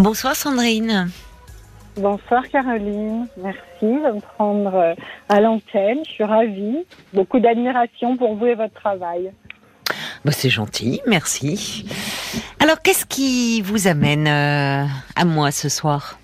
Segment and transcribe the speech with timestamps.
[0.00, 1.10] Bonsoir Sandrine.
[1.96, 4.94] Bonsoir Caroline, merci de me prendre euh,
[5.28, 6.86] à l'antenne, je suis ravie.
[7.12, 9.30] Beaucoup d'admiration pour vous et votre travail.
[10.24, 11.84] Bah, c'est gentil, merci.
[12.60, 14.86] Alors qu'est-ce qui vous amène euh,
[15.16, 16.18] à moi ce soir?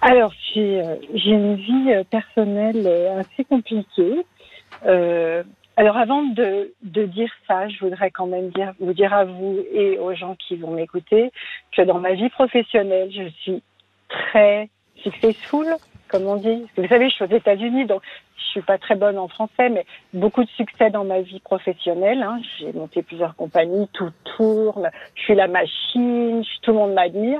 [0.00, 2.88] Alors j'ai euh, une vie personnelle
[3.20, 4.24] assez compliquée.
[5.78, 8.50] Alors avant de, dire ça, je voudrais quand même
[8.80, 11.30] vous dire à vous et aux gens qui vont m'écouter
[11.70, 13.62] que dans ma vie professionnelle, je suis
[14.08, 15.66] très successful,
[16.08, 16.66] comme on dit.
[16.76, 18.02] Vous savez, je suis aux États-Unis, donc
[18.36, 22.24] je suis pas très bonne en français, mais beaucoup de succès dans ma vie professionnelle.
[22.24, 22.40] Hein.
[22.58, 27.38] J'ai monté plusieurs compagnies, tout tourne, je suis la machine, tout le monde m'admire.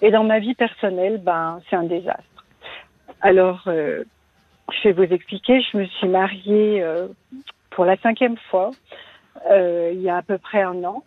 [0.00, 2.46] Et dans ma vie personnelle, ben, c'est un désastre.
[3.20, 4.02] Alors, euh,
[4.72, 5.60] je vais vous expliquer.
[5.60, 7.08] Je me suis mariée euh,
[7.76, 8.70] pour la cinquième fois
[9.50, 11.04] euh, il y a à peu près un an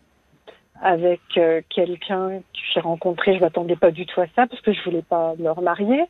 [0.81, 3.35] avec euh, quelqu'un que j'ai rencontré.
[3.35, 6.05] Je m'attendais pas du tout à ça parce que je voulais pas me remarier,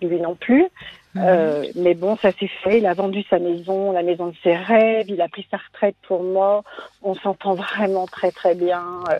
[0.00, 0.62] lui non plus.
[1.14, 1.22] Mhm.
[1.26, 2.78] Euh, mais bon, ça s'est fait.
[2.78, 5.06] Il a vendu sa maison, la maison de ses rêves.
[5.08, 6.62] Il a pris sa retraite pour moi.
[7.02, 8.82] On s'entend vraiment très très bien.
[9.10, 9.18] Euh,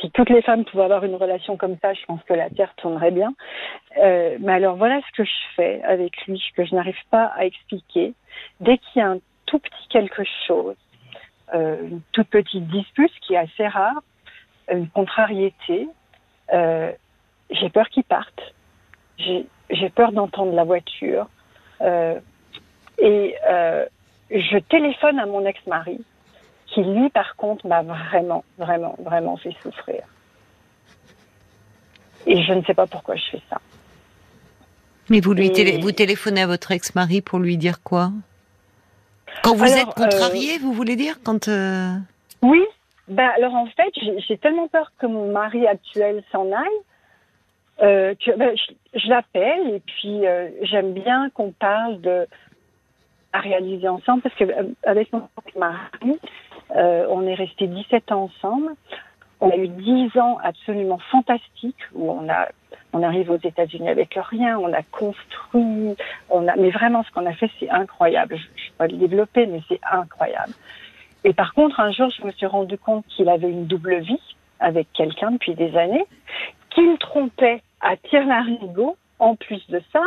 [0.00, 2.72] si toutes les femmes pouvaient avoir une relation comme ça, je pense que la terre
[2.76, 3.34] tournerait bien.
[3.96, 8.14] Mais alors voilà ce que je fais avec lui, que je n'arrive pas à expliquer.
[8.60, 9.18] Dès qu'il y a un
[9.50, 10.76] tout petit quelque chose,
[11.54, 14.00] euh, une toute petite dispute, qui est assez rare,
[14.70, 15.88] une contrariété.
[16.52, 16.92] Euh,
[17.50, 18.54] j'ai peur qu'il parte.
[19.18, 21.28] J'ai peur d'entendre la voiture.
[21.80, 22.18] Euh,
[22.98, 23.34] et
[24.30, 26.00] je téléphone à mon ex-mari,
[26.66, 30.02] qui lui, par contre, m'a vraiment, vraiment, vraiment fait souffrir.
[32.26, 33.60] Et je ne sais pas pourquoi je fais ça.
[35.08, 35.48] Mais vous lui
[35.80, 38.12] vous téléphonez à votre ex-mari pour lui dire quoi?
[39.42, 41.94] Quand vous êtes contrarié, euh, vous voulez dire quand euh,
[42.42, 42.62] Oui.
[43.08, 43.92] Ben, alors en fait,
[44.28, 46.68] j'ai tellement peur que mon mari actuel s'en aille
[47.82, 48.56] euh, que ben,
[48.94, 50.22] je, l'appelle et puis
[50.62, 52.26] j'aime bien qu'on parle de
[53.32, 54.44] à réaliser ensemble parce que
[54.84, 56.18] avec mon mari,
[56.74, 58.74] on est resté 17 ans ensemble.
[59.40, 62.48] On a eu 10 ans absolument fantastiques où on a
[62.92, 65.94] on arrive aux États-Unis avec rien, on a construit,
[66.28, 68.36] on a, mais vraiment ce qu'on a fait, c'est incroyable.
[68.36, 70.52] Je ne vais pas le développer, mais c'est incroyable.
[71.24, 74.20] Et par contre, un jour, je me suis rendu compte qu'il avait une double vie
[74.58, 76.04] avec quelqu'un depuis des années,
[76.70, 78.96] qu'il trompait à tir-larigot.
[79.18, 80.02] En plus de ça,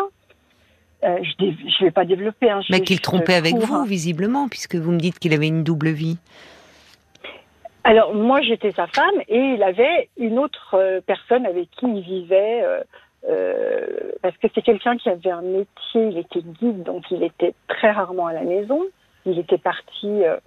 [1.04, 2.50] euh, je ne vais pas développer.
[2.50, 5.90] un mais qu'il trompait avec vous, visiblement, puisque vous me dites qu'il avait une double
[5.90, 6.18] vie.
[7.84, 12.02] Alors moi j'étais sa femme et il avait une autre euh, personne avec qui il
[12.02, 12.82] vivait euh,
[13.30, 17.54] euh, parce que c'est quelqu'un qui avait un métier, il était guide donc il était
[17.68, 18.82] très rarement à la maison.
[19.26, 20.40] Il était parti à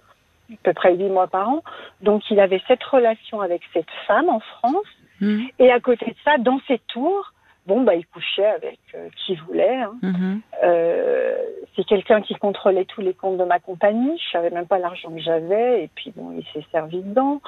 [0.61, 1.63] peu près huit mois par an,
[2.01, 4.85] donc il avait cette relation avec cette femme en France
[5.19, 5.45] mmh.
[5.57, 7.33] et à côté de ça dans ses tours
[7.67, 9.75] bon, bah, il couchait avec euh, qui voulait.
[9.75, 9.93] Hein.
[10.01, 10.41] Mhm.
[10.63, 11.37] Euh,
[11.75, 14.17] c'est quelqu'un qui contrôlait tous les comptes de ma compagnie.
[14.25, 15.83] Je savais même pas l'argent que j'avais.
[15.83, 17.41] Et puis, bon, il s'est servi dedans.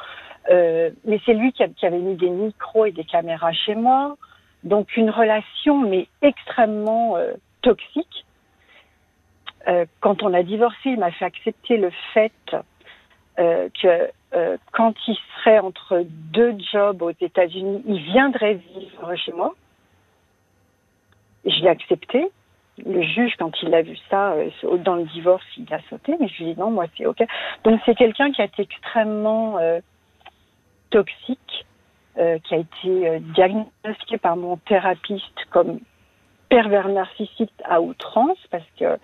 [0.52, 4.18] Euh, mais c'est lui qui, avait mis des micros et des caméras chez moi.
[4.64, 7.16] Donc, une relation, mais extrêmement
[7.62, 8.26] toxique.
[10.02, 12.34] quand on a divorcé, il m'a fait accepter le fait
[13.38, 14.12] que
[14.74, 19.56] quand il serait entre deux jobs aux États-Unis, il viendrait vivre chez moi.
[21.46, 22.30] Je l'ai accepté.
[22.86, 26.28] Le juge, quand il a vu ça, euh, dans le divorce, il a sauté, mais
[26.28, 27.22] je lui ai dit non, moi c'est OK.
[27.64, 29.80] Donc c'est quelqu'un qui a été extrêmement euh,
[30.90, 31.66] toxique,
[32.18, 35.80] euh, qui a été diagnostiqué par mon thérapeute comme
[36.48, 38.98] pervers narcissique à outrance, parce que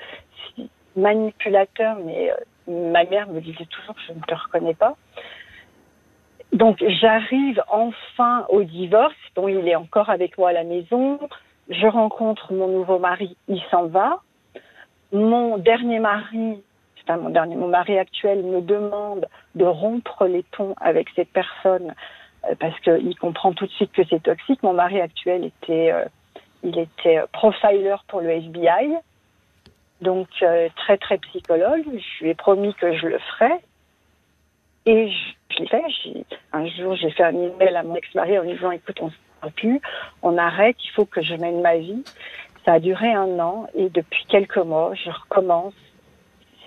[0.96, 2.32] manipulateur, mais
[2.68, 4.96] ma mère me disait toujours je ne te reconnais pas.
[6.54, 11.20] Donc j'arrive enfin au divorce, dont il est encore avec moi à la maison
[11.70, 14.22] je rencontre mon nouveau mari, il s'en va.
[15.12, 16.62] Mon dernier mari,
[17.04, 21.94] enfin mon dernier, mon mari actuel me demande de rompre les ponts avec cette personne
[22.46, 24.62] euh, parce qu'il comprend tout de suite que c'est toxique.
[24.64, 26.06] Mon mari actuel était, euh,
[26.64, 28.98] il était profiler pour le FBI,
[30.02, 31.86] donc euh, très très psychologue.
[31.86, 33.60] Je lui ai promis que je le ferais.
[34.88, 35.84] Et je, l'ai fait.
[36.54, 39.10] Un jour, j'ai fait un email à mon ex-mari en lui disant, écoute, on
[39.52, 39.82] plus,
[40.22, 42.04] on arrête, il faut que je mène ma vie.
[42.66, 45.74] Ça a duré un an et depuis quelques mois, je recommence.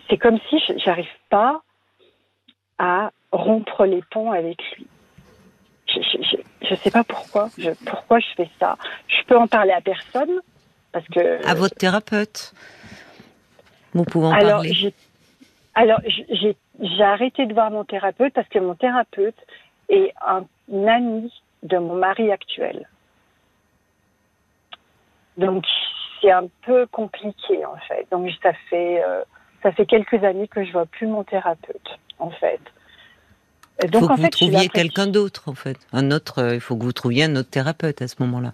[0.09, 1.63] C'est comme si je n'arrive pas
[2.79, 4.87] à rompre les ponts avec lui.
[5.89, 7.49] Je ne sais pas pourquoi.
[7.59, 8.77] Je, pourquoi je fais ça.
[9.09, 10.41] Je peux en parler à personne
[10.93, 11.47] parce que.
[11.47, 12.53] À votre thérapeute.
[13.95, 14.95] Vous pouvez en alors, parler.
[15.75, 19.37] Alors j'ai arrêté de voir mon thérapeute parce que mon thérapeute
[19.89, 20.45] est un
[20.87, 21.33] ami
[21.63, 22.89] de mon mari actuel.
[25.37, 25.65] Donc
[26.21, 28.07] c'est un peu compliqué en fait.
[28.11, 29.23] Donc ça fait euh,
[29.63, 32.61] ça fait quelques années que je vois plus mon thérapeute en fait.
[33.85, 36.43] Il faut que vous trouviez quelqu'un d'autre en fait, un autre.
[36.43, 38.53] Euh, il faut que vous trouviez un autre thérapeute à ce moment-là.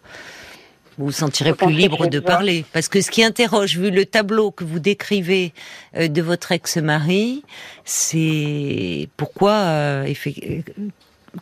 [0.99, 2.65] Vous vous sentirez plus libre de parler.
[2.73, 5.53] Parce que ce qui interroge, vu le tableau que vous décrivez
[5.97, 7.43] euh, de votre ex-mari,
[7.85, 10.05] c'est pourquoi,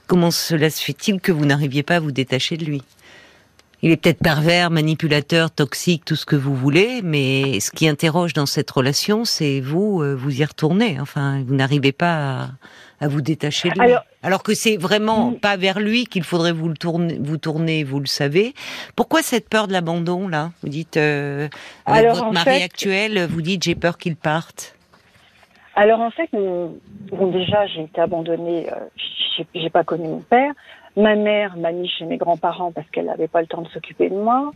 [0.06, 2.82] comment cela se fait-il que vous n'arriviez pas à vous détacher de lui?
[3.84, 8.32] Il est peut-être pervers, manipulateur, toxique, tout ce que vous voulez, mais ce qui interroge
[8.32, 11.00] dans cette relation, c'est vous, euh, vous y retournez.
[11.00, 12.50] Enfin, vous n'arrivez pas
[13.00, 13.92] à, vous détacher de lui.
[14.22, 15.40] Alors, que c'est vraiment mm.
[15.40, 18.54] pas vers lui qu'il faudrait vous le tourner, vous tourner, vous le savez.
[18.94, 20.52] Pourquoi cette peur de l'abandon là?
[20.62, 21.48] Vous dites euh,
[21.84, 24.76] avec votre mari actuel, vous dites j'ai peur qu'il parte.
[25.74, 30.52] Alors en fait, bon déjà j'ai été abandonnée, euh, j'ai pas connu mon père.
[30.96, 34.10] Ma mère m'a mis chez mes grands-parents parce qu'elle n'avait pas le temps de s'occuper
[34.10, 34.52] de moi.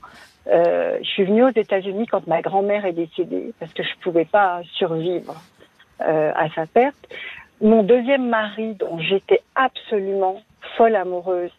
[0.48, 4.26] Euh, je suis venue aux États-Unis quand ma grand-mère est décédée parce que je pouvais
[4.26, 5.34] pas survivre
[6.02, 7.08] euh, à sa perte.
[7.62, 10.42] Mon deuxième mari, dont j'étais absolument
[10.76, 11.52] folle amoureuse,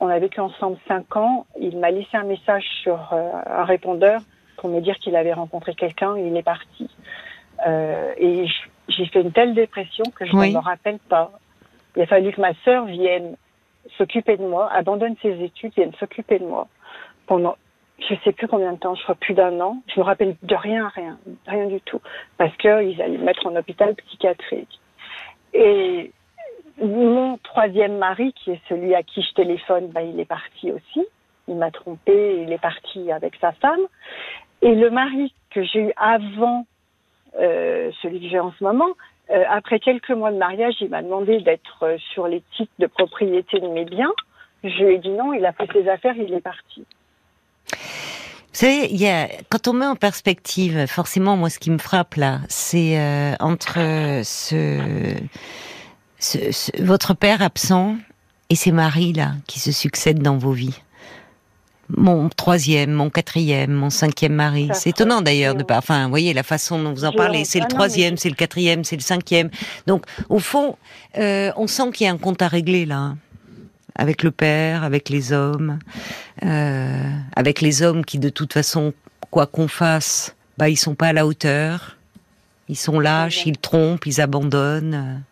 [0.00, 1.46] on a vécu ensemble cinq ans.
[1.58, 4.20] Il m'a laissé un message sur euh, un répondeur
[4.58, 6.90] pour me dire qu'il avait rencontré quelqu'un il est parti.
[7.66, 8.46] Euh, et
[8.88, 11.32] j'ai fait une telle dépression que je ne me rappelle pas.
[11.96, 13.36] Il a fallu que ma sœur vienne
[13.98, 16.68] s'occuper de moi, abandonne ses études, vienne s'occuper de moi
[17.26, 17.56] pendant
[18.08, 19.82] je sais plus combien de temps, je crois plus d'un an.
[19.94, 22.00] Je me rappelle de rien, rien, rien du tout,
[22.36, 24.80] parce qu'ils allaient me mettre en hôpital psychiatrique.
[25.54, 26.10] Et
[26.82, 31.06] mon troisième mari, qui est celui à qui je téléphone, ben, il est parti aussi.
[31.48, 33.80] Il m'a trompé, il est parti avec sa femme.
[34.62, 36.66] Et le mari que j'ai eu avant
[37.38, 38.94] celui que j'ai en ce moment,
[39.30, 42.86] euh, après quelques mois de mariage, il m'a demandé d'être euh, sur les titres de
[42.86, 44.12] propriété de mes biens.
[44.64, 46.84] Je lui ai dit non, il a fait ses affaires, il est parti.
[47.70, 52.98] Vous savez, quand on met en perspective, forcément, moi, ce qui me frappe là, c'est
[52.98, 53.78] euh, entre
[56.82, 57.96] votre père absent
[58.50, 60.82] et ces maris là qui se succèdent dans vos vies
[61.88, 64.70] mon troisième, mon quatrième, mon cinquième mari.
[64.72, 65.78] C'est étonnant d'ailleurs de pas.
[65.78, 67.44] Enfin, vous voyez la façon dont vous en parlez.
[67.44, 69.50] C'est le troisième, c'est le quatrième, c'est le cinquième.
[69.86, 70.76] Donc, au fond,
[71.18, 73.18] euh, on sent qu'il y a un compte à régler là, hein.
[73.94, 75.78] avec le père, avec les hommes,
[76.44, 78.94] euh, avec les hommes qui, de toute façon,
[79.30, 81.96] quoi qu'on fasse, bah ils sont pas à la hauteur.
[82.68, 85.22] Ils sont lâches, ils trompent, ils abandonnent.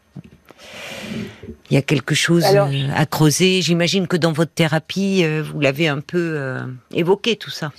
[1.70, 3.62] Il y a quelque chose euh, à creuser.
[3.62, 6.62] J'imagine que dans votre thérapie, euh, vous l'avez un peu euh,
[6.93, 7.70] évoqué tout ça.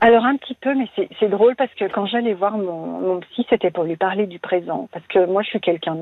[0.00, 0.88] Alors un petit peu, mais
[1.18, 4.38] c'est drôle parce que quand j'allais voir mon, mon psy, c'était pour lui parler du
[4.38, 4.88] présent.
[4.92, 5.96] Parce que moi, je suis quelqu'un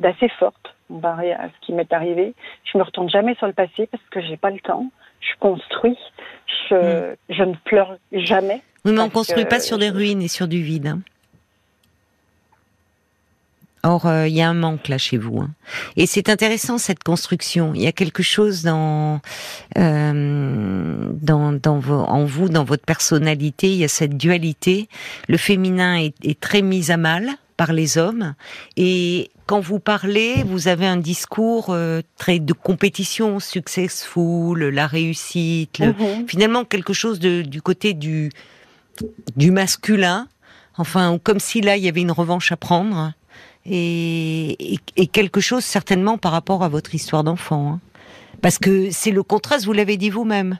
[0.00, 2.34] d'assez forte, comparé à ce qui m'est arrivé.
[2.70, 4.90] Je me retourne jamais sur le passé parce que j'ai pas le temps.
[5.20, 5.98] Je construis.
[6.68, 7.16] Je, hmm.
[7.30, 8.62] je ne pleure jamais.
[8.84, 10.86] Oui, mais on construit pas sur des ruines et sur du vide.
[10.86, 11.00] Hein.
[13.82, 15.38] Or, euh, il y a un manque là chez vous.
[15.38, 15.50] Hein.
[15.96, 17.72] Et c'est intéressant cette construction.
[17.74, 19.20] Il y a quelque chose dans,
[19.78, 23.68] euh, dans, dans vos, en vous, dans votre personnalité.
[23.70, 24.88] Il y a cette dualité.
[25.28, 28.34] Le féminin est, est, très mis à mal par les hommes.
[28.76, 35.80] Et quand vous parlez, vous avez un discours euh, très de compétition, successful, la réussite.
[35.80, 36.28] Mm-hmm.
[36.28, 38.30] Finalement, quelque chose de, du côté du,
[39.36, 40.28] du masculin.
[40.76, 43.12] Enfin, comme si là, il y avait une revanche à prendre
[43.66, 44.78] et,
[45.12, 47.72] quelque chose certainement par rapport à votre histoire d'enfant.
[47.72, 47.80] Hein.
[48.42, 50.58] Parce que c'est le contraste, vous l'avez dit vous-même.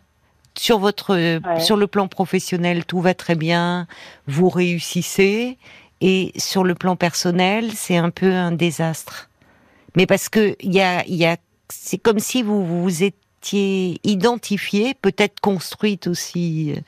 [0.59, 3.87] Sur votre, sur le plan professionnel, tout va très bien,
[4.27, 5.57] vous réussissez,
[6.01, 9.31] et sur le plan personnel, c'est un peu un désastre.
[9.97, 11.37] Mais parce que il y a, y a,
[11.69, 16.81] c'est comme si vous vous étiez identifié, peut-être construite aussi euh,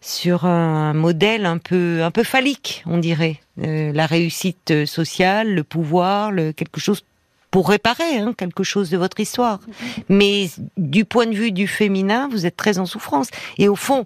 [0.00, 3.40] sur un modèle un peu un peu phallique, on dirait.
[3.62, 7.02] Euh, la réussite sociale, le pouvoir, le, quelque chose
[7.50, 9.60] pour réparer hein, quelque chose de votre histoire.
[10.08, 13.30] Mais du point de vue du féminin, vous êtes très en souffrance.
[13.56, 14.04] Et au fond,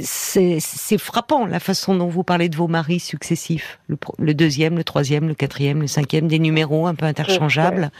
[0.00, 0.60] c'est
[0.98, 3.80] frappant la façon dont vous parlez de vos maris successifs.
[3.88, 7.90] Le, deuxième, le troisième, le quatrième, le cinquième, des numéros un peu interchangeables.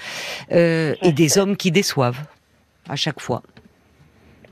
[0.53, 2.25] Euh, et des hommes qui déçoivent
[2.89, 3.43] à chaque fois.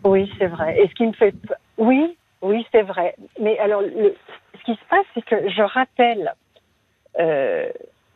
[0.04, 0.78] Oui, c'est vrai.
[0.80, 1.34] Et ce qui me fait...
[1.78, 3.14] Oui, oui, c'est vrai.
[3.40, 4.14] Mais alors, le,
[4.58, 6.34] ce qui se passe, c'est que je rappelle
[7.18, 7.70] euh,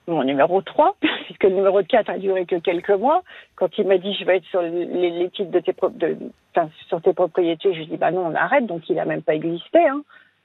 [0.06, 3.22] mon numéro 3, puisque le numéro 4 a duré que quelques mois.
[3.56, 7.84] Quand il m'a dit je vais être sur les, titres de tes, propriétés, je lui
[7.84, 8.66] ai dit bah non, on arrête.
[8.66, 9.86] Donc il n'a même pas existé.
[9.86, 10.02] Hein.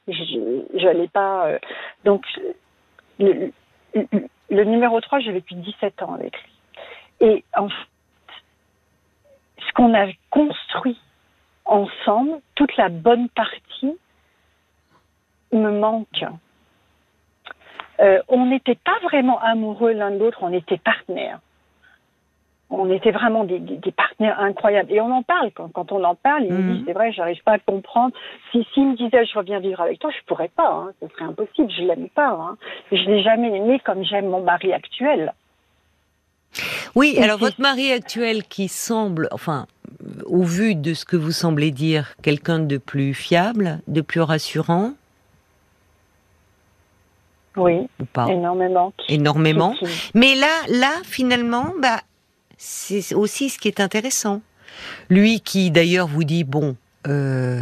[0.07, 1.47] Je n'allais pas.
[1.47, 1.59] Euh,
[2.03, 2.25] donc
[3.19, 3.51] le,
[4.49, 6.51] le, numéro 3, j'ai vécu 17 ans avec lui.
[7.21, 7.69] Et en
[9.75, 10.97] qu'on a construit
[11.65, 13.97] ensemble, toute la bonne partie
[15.51, 16.25] me manque.
[18.01, 21.39] Euh, on n'était pas vraiment amoureux l'un de l'autre, on était partenaires.
[22.71, 23.59] On était vraiment des,
[23.95, 24.91] partenaires incroyables.
[24.91, 25.51] Et on en parle.
[25.51, 26.83] Quand, on en parle, il me dit, mhm.
[26.85, 28.13] c'est vrai, j'arrive pas à comprendre.
[28.51, 30.69] Si s'il me disait, je reviens vivre avec toi, je pourrais pas.
[30.69, 30.91] Hein.
[30.99, 31.71] Ce serait impossible.
[31.71, 32.31] Je l'aime pas.
[32.31, 32.57] Hein.
[32.91, 35.33] Je l'ai jamais aimé comme j'aime mon mari actuel.
[36.95, 39.67] Oui, alors votre mari actuel qui semble, enfin,
[40.25, 44.93] au vu de ce que vous semblez dire, quelqu'un de plus fiable, de plus rassurant,
[47.57, 47.87] oui,
[48.27, 48.93] énormément.
[49.07, 49.75] Énormément.
[50.13, 52.01] Mais là, là, finalement, bah,
[52.57, 54.41] c'est aussi ce qui est intéressant.
[55.09, 56.75] Lui qui, d'ailleurs, vous dit bon.
[57.07, 57.61] Euh,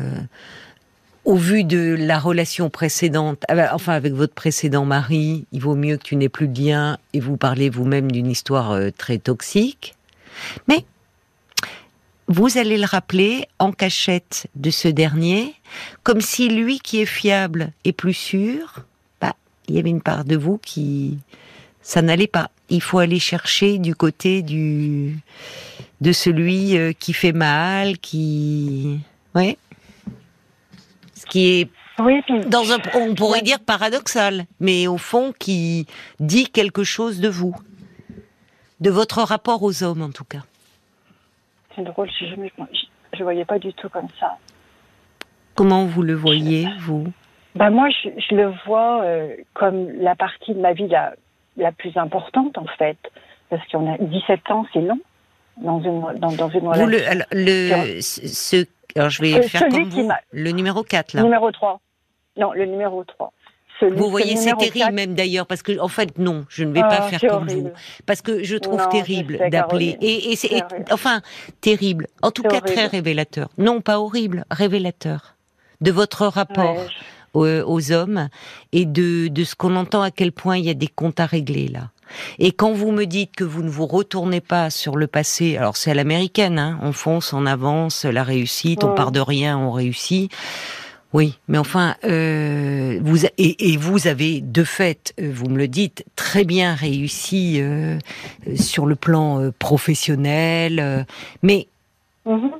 [1.25, 5.75] au vu de la relation précédente, ah bah, enfin avec votre précédent mari, il vaut
[5.75, 9.19] mieux que tu n'aies plus de lien et vous parlez vous-même d'une histoire euh, très
[9.19, 9.95] toxique.
[10.67, 10.85] Mais
[12.27, 15.55] vous allez le rappeler en cachette de ce dernier,
[16.03, 18.85] comme si lui qui est fiable et plus sûr,
[19.67, 21.19] il y avait une part de vous qui
[21.81, 22.49] ça n'allait pas.
[22.69, 25.17] Il faut aller chercher du côté du
[26.01, 28.99] de celui euh, qui fait mal, qui
[29.35, 29.57] ouais.
[31.15, 31.69] Ce qui est
[32.47, 35.85] dans un on pourrait dire paradoxal, mais au fond qui
[36.19, 37.55] dit quelque chose de vous,
[38.79, 40.43] de votre rapport aux hommes en tout cas.
[41.75, 44.37] C'est drôle, je ne voyais pas du tout comme ça.
[45.55, 47.07] Comment vous le voyez, vous?
[47.55, 51.13] Bah moi, je, je le vois euh, comme la partie de ma vie la,
[51.57, 52.97] la plus importante, en fait.
[53.49, 54.99] Parce qu'on a 17 ans, c'est long
[55.57, 56.87] dans une, dans, dans une relation.
[56.87, 58.65] le, alors, le, ce,
[58.95, 60.09] alors, je vais faire comme vous.
[60.31, 61.23] Le numéro 4, là.
[61.23, 61.79] Numéro 3.
[62.37, 63.31] Non, le numéro 3.
[63.83, 66.81] Celui, vous voyez, c'est terrible même d'ailleurs, parce que en fait, non, je ne vais
[66.81, 67.71] pas ah, faire comme vous,
[68.05, 69.97] parce que je trouve terrible d'appeler.
[70.01, 70.61] Et, et c'est
[70.91, 71.21] enfin
[71.59, 73.49] terrible, en tout cas très révélateur.
[73.57, 75.35] Non, pas horrible, révélateur
[75.81, 76.77] de votre rapport
[77.33, 78.29] aux, hommes
[78.71, 81.25] et de, de ce qu'on entend à quel point il y a des comptes à
[81.25, 81.89] régler là.
[82.37, 85.77] Et quand vous me dites que vous ne vous retournez pas sur le passé, alors
[85.77, 89.71] c'est à l'américaine, hein, on fonce, on avance, la réussite, on part de rien, on
[89.71, 90.31] réussit.
[91.13, 95.67] Oui, mais enfin, euh, vous et, et, vous avez de fait, euh, vous me le
[95.67, 97.99] dites, très bien réussi euh,
[98.55, 101.05] sur le plan euh, professionnel,
[101.43, 101.67] mais
[102.25, 102.51] mm-hmm.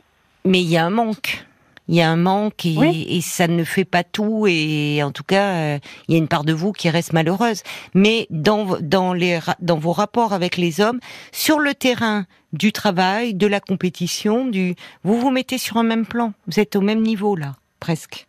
[0.46, 1.46] mais il y a un manque.
[1.90, 5.48] Il y a un manque et, ça ne fait pas tout et en tout cas
[5.56, 7.62] euh, il y a une part de vous qui reste malheureuse.
[7.94, 11.00] Mais dans dans les dans vos rapports avec les hommes
[11.34, 16.06] sur le terrain du travail de la compétition du vous vous mettez sur un même
[16.06, 16.34] plan.
[16.48, 18.28] Vous êtes au même niveau là presque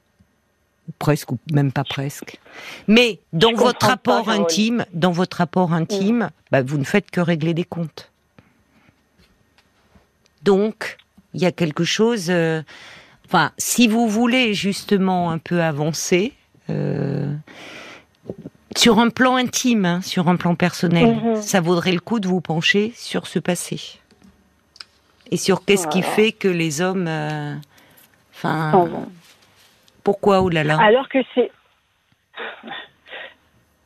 [0.98, 2.38] presque ou même pas presque
[2.88, 7.54] mais dans votre rapport intime dans votre rapport intime bah, vous ne faites que régler
[7.54, 8.10] des comptes
[10.42, 10.98] donc
[11.32, 12.62] il y a quelque chose euh,
[13.26, 16.32] Enfin, si vous voulez justement un peu avancer,
[16.70, 17.34] euh,
[18.76, 21.42] sur un plan intime, hein, sur un plan personnel, mhm.
[21.42, 23.80] ça vaudrait le coup de vous pencher sur ce passé.
[25.30, 27.06] Et sur qu'est-ce qui fait que les hommes...
[27.08, 27.54] Euh.
[30.04, 31.50] Pourquoi, oh là là Alors que c'est...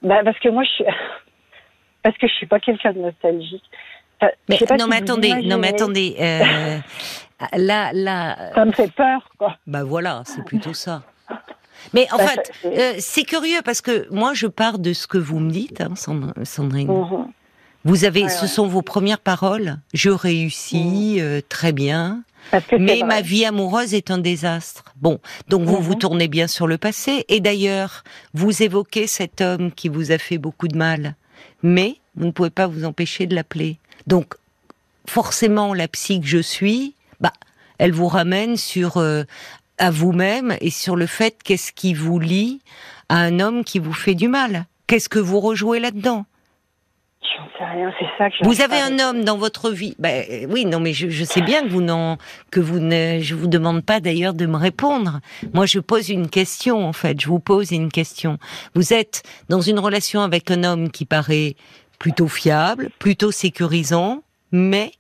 [0.02, 0.84] Bah, parce que moi, je suis...
[2.02, 3.64] Parce que je suis pas quelqu'un de nostalgique.
[4.48, 6.78] mais, non, mais attendez, non, mais attendez, euh,
[7.56, 8.52] Là, là.
[8.54, 9.56] Ça me fait peur, quoi.
[9.66, 11.02] Bah voilà, c'est plutôt ça.
[11.94, 15.18] Mais en bah, fait, euh, c'est curieux parce que moi, je pars de ce que
[15.18, 16.88] vous me dites, hein, Sandrine.
[16.88, 17.32] Mhm.
[17.84, 19.78] Vous avez, ce sont vos premières paroles?
[19.94, 21.20] Je réussis mhm.
[21.20, 22.22] euh, très bien.
[22.78, 24.84] Mais ma vie amoureuse est un désastre.
[24.96, 25.98] Bon, donc vous vous mhm.
[25.98, 27.24] tournez bien sur le passé.
[27.28, 28.04] Et d'ailleurs,
[28.34, 31.14] vous évoquez cet homme qui vous a fait beaucoup de mal.
[31.62, 33.78] Mais vous ne pouvez pas vous empêcher de l'appeler.
[34.06, 34.34] Donc,
[35.06, 37.32] forcément, la psy que je suis, bah,
[37.78, 39.24] elle vous ramène sur euh,
[39.78, 42.60] à vous-même et sur le fait qu'est-ce qui vous lie
[43.08, 44.66] à un homme qui vous fait du mal.
[44.86, 46.26] Qu'est-ce que vous rejouez là-dedans?
[47.58, 49.94] Sais rien, c'est ça que Vous avez un homme dans votre vie.
[49.98, 50.10] Bah,
[50.48, 52.16] oui, non, mais je, sais bien que vous n'en,
[52.50, 55.20] que vous ne, je vous demande pas d'ailleurs de me répondre.
[55.52, 57.20] Moi, je pose une question, en fait.
[57.20, 58.38] Je vous pose une question.
[58.74, 61.56] Vous êtes dans une relation avec un homme qui paraît
[61.98, 64.22] plutôt fiable, plutôt sécurisant,
[64.52, 64.92] mais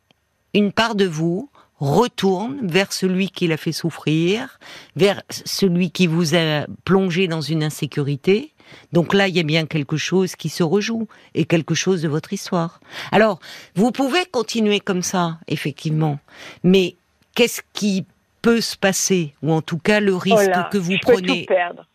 [0.54, 4.58] une part de vous retourne vers celui qui l'a fait souffrir,
[4.96, 8.52] vers celui qui vous a plongé dans une insécurité.
[8.92, 12.08] Donc là, il y a bien quelque chose qui se rejoue et quelque chose de
[12.08, 12.80] votre histoire.
[13.12, 13.38] Alors,
[13.74, 16.18] vous pouvez continuer comme ça, effectivement,
[16.62, 16.96] mais
[17.34, 18.04] qu'est-ce qui
[18.42, 19.34] peut se passer?
[19.42, 21.46] Ou en tout cas le risque que vous prenez?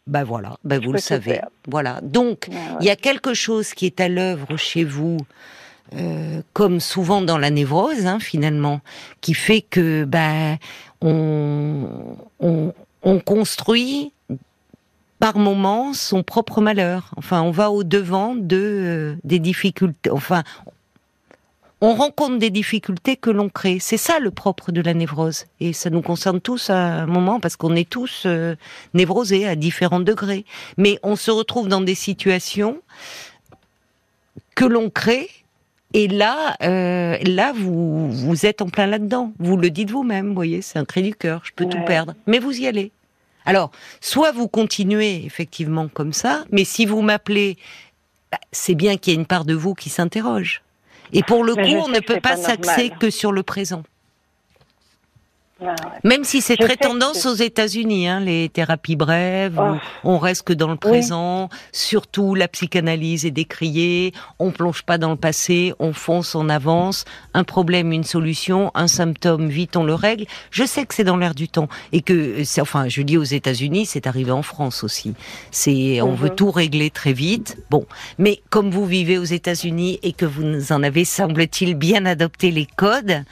[0.08, 1.42] Ben voilà, ben vous le savez.
[1.68, 2.00] Voilà.
[2.02, 2.50] Donc,
[2.80, 5.18] il y a quelque chose qui est à l'œuvre chez vous
[5.96, 8.82] euh, comme souvent dans la névrose, hein, finalement,
[9.22, 10.58] qui fait que bah,
[11.02, 14.13] on, on, on construit
[15.24, 17.12] par moments son propre malheur.
[17.16, 20.10] Enfin, on va au devant de euh, des difficultés.
[20.10, 20.44] Enfin,
[21.80, 23.78] on rencontre des difficultés que l'on crée.
[23.80, 25.46] C'est ça le propre de la névrose.
[25.62, 28.58] Et ça nous concerne tous à un moment parce qu'on est tous euh,
[28.94, 30.44] névrosés à différents degrés.
[30.76, 32.82] Mais on se retrouve dans des situations
[34.56, 35.30] que l'on crée.
[35.94, 39.32] Et là, euh, là, vous, vous êtes en plein là-dedans.
[39.40, 41.44] Vous le dites vous-même, vous voyez, c'est un cri du cœur.
[41.46, 42.92] Je peux tout perdre, mais vous y allez.
[43.46, 43.72] Alors,
[44.02, 47.58] soit vous continuez effectivement comme ça, mais si vous m'appelez,
[48.32, 50.62] bah, c'est bien qu'il y ait une part de vous qui s'interroge.
[51.12, 53.84] Et pour le coup, on ne peut pas s'axer que sur le présent.
[56.04, 59.76] Même si c'est très tendance aux États-Unis, hein, les thérapies brèves, oh.
[60.04, 65.12] on reste que dans le présent, surtout la psychanalyse est décriée, on plonge pas dans
[65.12, 69.96] le passé, on fonce en avance, un problème, une solution, un symptôme, vite on le
[69.96, 70.26] règle.
[70.52, 73.86] Je sais que c'est dans l'air du temps et que, enfin, je dis aux États-Unis,
[73.86, 75.14] c'est arrivé en France aussi.
[75.52, 76.36] C'est, on veut mhm.
[76.36, 77.58] tout régler très vite.
[77.70, 77.86] Bon,
[78.18, 82.66] mais comme vous vivez aux États-Unis et que vous en avez, semble-t-il, bien adopté les
[82.66, 83.24] codes,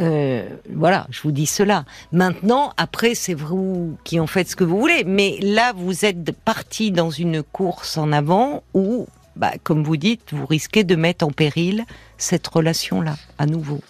[0.00, 1.84] euh, voilà, je vous dis cela.
[2.12, 5.04] Maintenant, après, c'est vous qui en faites ce que vous voulez.
[5.04, 9.06] Mais là, vous êtes parti dans une course en avant où,
[9.36, 11.84] bah, comme vous dites, vous risquez de mettre en péril
[12.18, 13.80] cette relation-là, à nouveau.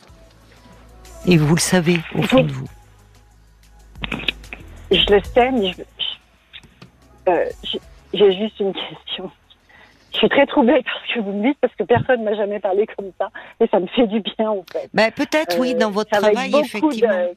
[1.26, 2.68] Et vous le savez, au fond de vous.
[4.90, 5.74] Je le sais, mais
[7.28, 7.44] euh,
[8.12, 9.30] j'ai juste une question.
[10.12, 12.34] Je suis très troublée par ce que vous me dites parce que personne ne m'a
[12.34, 14.90] jamais parlé comme ça et ça me fait du bien en fait.
[14.92, 17.28] Ben, peut-être oui, dans votre travail effectivement.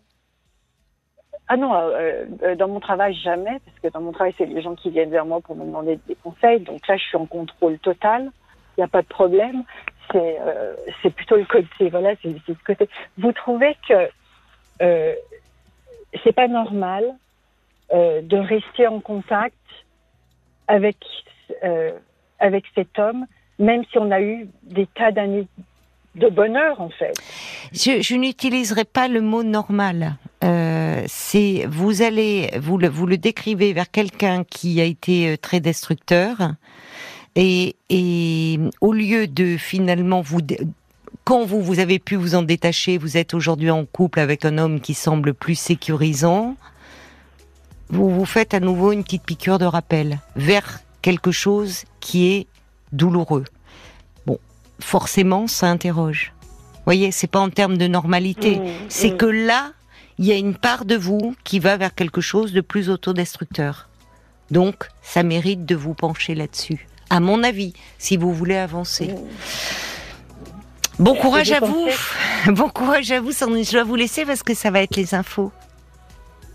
[1.48, 4.62] Ah non, euh, euh, dans mon travail jamais parce que dans mon travail c'est les
[4.62, 6.60] gens qui viennent vers moi pour me demander des conseils.
[6.62, 8.32] Donc là je suis en contrôle total,
[8.78, 9.64] il n'y a pas de problème.
[10.12, 12.90] C'est euh, c'est plutôt le côté voilà c'est le côté.
[13.18, 14.10] Vous trouvez que
[14.82, 15.14] euh,
[16.24, 17.06] c'est pas normal
[17.94, 19.56] de rester en contact
[20.68, 20.98] avec
[22.40, 23.26] avec cet homme,
[23.60, 25.48] même si on a eu des tas d'années
[26.16, 27.14] de bonheur en fait.
[27.74, 30.16] Je, n'utiliserai pas le mot normal.
[30.44, 35.38] Euh, c'est vous allez vous le vous le décrivez vers quelqu'un qui a été euh,
[35.38, 36.54] très destructeur
[37.36, 40.40] et, et au lieu de finalement vous
[41.26, 44.58] quand vous vous avez pu vous en détacher, vous êtes aujourd'hui en couple avec un
[44.58, 46.56] homme qui semble plus sécurisant.
[47.90, 52.48] Vous vous faites à nouveau une petite piqûre de rappel vers quelque chose qui est
[52.92, 53.44] douloureux.
[54.26, 54.40] Bon,
[54.80, 56.34] forcément, ça interroge.
[56.42, 58.56] Vous voyez, c'est pas en termes de normalité.
[58.56, 59.18] Mmh, c'est mmh.
[59.18, 59.74] que là,
[60.18, 63.88] il y a une part de vous qui va vers quelque chose de plus autodestructeur.
[64.50, 66.88] Donc, ça mérite de vous pencher là-dessus.
[67.12, 69.10] À mon avis, si vous voulez avancer.
[69.10, 69.18] Mmh.
[70.98, 71.88] Bon courage à vous.
[72.48, 73.32] Bon courage à vous.
[73.32, 75.52] Je dois vous laisser parce que ça va être les infos.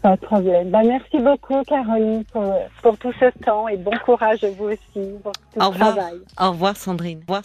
[0.03, 0.71] Pas de problème.
[0.71, 5.33] Merci beaucoup, Caroline, pour, pour, tout ce temps et bon courage à vous aussi pour
[5.33, 5.97] tout Au revoir.
[6.39, 7.19] Au revoir, Sandrine.
[7.19, 7.39] Au revoir.